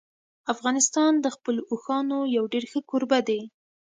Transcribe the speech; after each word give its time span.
افغانستان 0.53 1.11
د 1.19 1.25
خپلو 1.35 1.61
اوښانو 1.71 2.19
یو 2.35 2.43
ډېر 2.53 2.63
ښه 2.71 2.79
کوربه 2.89 3.19
دی. 3.27 3.41